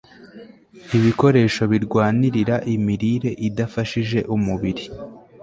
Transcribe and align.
ibikoresho 0.97 1.63
birwanirira 1.71 2.55
imirire 2.75 3.29
idafashije 3.47 4.19
umubiri 4.35 4.83